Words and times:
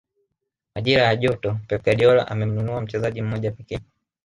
majira 0.75 1.01
ya 1.03 1.15
joto 1.15 1.49
pep 1.67 1.83
guardiola 1.85 2.27
amemnunua 2.27 2.81
mchezaji 2.81 3.21
mmoja 3.21 3.51
pekee 3.51 3.79